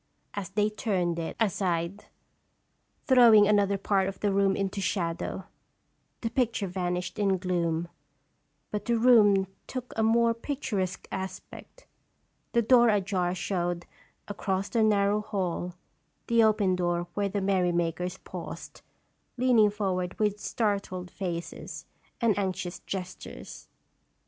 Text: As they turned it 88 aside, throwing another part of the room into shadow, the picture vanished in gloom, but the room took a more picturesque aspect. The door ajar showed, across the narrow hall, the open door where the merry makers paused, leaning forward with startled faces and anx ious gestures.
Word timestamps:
As 0.33 0.49
they 0.49 0.71
turned 0.71 1.19
it 1.19 1.35
88 1.35 1.35
aside, 1.39 2.05
throwing 3.05 3.47
another 3.47 3.77
part 3.77 4.07
of 4.07 4.19
the 4.19 4.33
room 4.33 4.55
into 4.55 4.81
shadow, 4.81 5.43
the 6.21 6.31
picture 6.31 6.65
vanished 6.65 7.19
in 7.19 7.37
gloom, 7.37 7.87
but 8.71 8.85
the 8.85 8.97
room 8.97 9.45
took 9.67 9.93
a 9.95 10.01
more 10.01 10.33
picturesque 10.33 11.07
aspect. 11.11 11.85
The 12.53 12.63
door 12.63 12.89
ajar 12.89 13.35
showed, 13.35 13.85
across 14.27 14.69
the 14.69 14.81
narrow 14.81 15.21
hall, 15.21 15.75
the 16.25 16.43
open 16.43 16.75
door 16.75 17.05
where 17.13 17.29
the 17.29 17.39
merry 17.39 17.71
makers 17.71 18.17
paused, 18.17 18.81
leaning 19.37 19.69
forward 19.69 20.17
with 20.17 20.39
startled 20.39 21.11
faces 21.11 21.85
and 22.19 22.35
anx 22.39 22.65
ious 22.65 22.79
gestures. 22.87 23.67